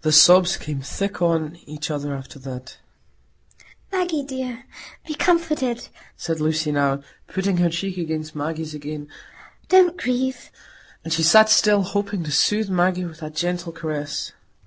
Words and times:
The 0.00 0.12
sobs 0.12 0.56
came 0.56 0.80
thick 0.80 1.20
on 1.20 1.56
each 1.66 1.90
other 1.90 2.16
after 2.16 2.38
that. 2.38 2.78
"Maggie, 3.92 4.22
dear, 4.22 4.64
be 5.06 5.12
comforted," 5.14 5.88
said 6.16 6.40
Lucy 6.40 6.72
now, 6.72 7.02
putting 7.26 7.58
her 7.58 7.68
cheek 7.68 7.98
against 7.98 8.34
Maggie's 8.34 8.72
again. 8.72 9.08
"Don't 9.68 9.98
grieve." 9.98 10.50
And 11.04 11.12
she 11.12 11.22
sat 11.22 11.50
still, 11.50 11.82
hoping 11.82 12.24
to 12.24 12.32
soothe 12.32 12.70
Maggie 12.70 13.04
with 13.04 13.20
that 13.20 13.34
gentle 13.34 13.72
caress. 13.72 14.32